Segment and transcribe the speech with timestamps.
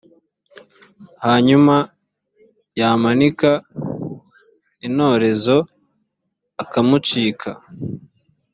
[1.25, 1.75] hanyuma
[2.79, 3.51] yamanika
[4.87, 5.57] intorezo,
[6.63, 7.51] ikamucika